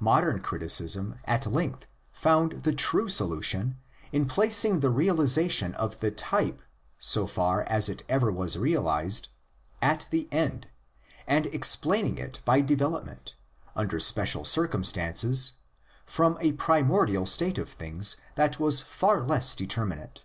Modern 0.00 0.40
criticism 0.40 1.14
at 1.26 1.46
length 1.46 1.86
found 2.10 2.64
the 2.64 2.72
true 2.72 3.08
solution 3.08 3.76
in 4.10 4.26
placing 4.26 4.80
the 4.80 4.90
realisa 4.90 5.48
tion 5.48 5.74
of 5.76 6.00
the 6.00 6.10
type—so 6.10 7.26
far 7.28 7.62
as 7.68 7.88
it 7.88 8.02
ever 8.08 8.32
was 8.32 8.58
realised—at 8.58 10.08
the 10.10 10.26
end, 10.32 10.66
and 11.24 11.46
explaining 11.46 12.18
it 12.18 12.40
by 12.44 12.60
development, 12.62 13.36
under 13.76 14.00
special 14.00 14.44
circumstances, 14.44 15.52
from 16.04 16.36
a 16.40 16.50
primordial 16.54 17.24
state 17.24 17.56
of 17.56 17.68
things 17.68 18.16
that 18.34 18.58
was 18.58 18.80
far 18.80 19.22
less 19.22 19.54
determinate. 19.54 20.24